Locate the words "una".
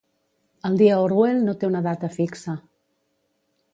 1.73-1.83